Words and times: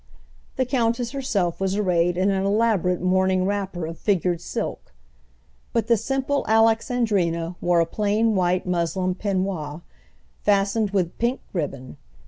The 0.55 0.65
countess 0.65 1.11
herself 1.11 1.59
was 1.61 1.75
arrayed 1.75 2.17
in 2.17 2.31
an 2.31 2.43
elaborate 2.43 3.01
morning 3.03 3.45
wrapper 3.45 3.85
of 3.85 3.99
figured 3.99 4.41
silk, 4.41 4.95
but 5.73 5.85
the 5.85 5.95
simple 5.95 6.43
Alexandrina 6.47 7.55
wore 7.61 7.81
a 7.81 7.85
plain 7.85 8.33
white 8.33 8.65
muslin 8.65 9.13
peignoir, 9.13 9.83
fastened 10.41 10.89
with 10.89 11.19
pink 11.19 11.41
ribbon. 11.53 11.97